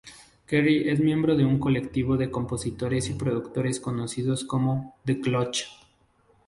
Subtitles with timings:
[0.47, 5.65] Keri es miembro de un colectivo de compositores y productores conocidos como The Clutch.